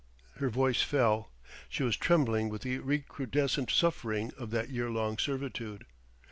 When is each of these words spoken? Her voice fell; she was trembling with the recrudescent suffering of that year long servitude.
Her 0.37 0.49
voice 0.49 0.81
fell; 0.81 1.29
she 1.69 1.83
was 1.83 1.95
trembling 1.95 2.49
with 2.49 2.63
the 2.63 2.79
recrudescent 2.79 3.69
suffering 3.69 4.31
of 4.35 4.49
that 4.49 4.69
year 4.71 4.89
long 4.89 5.19
servitude. 5.19 5.85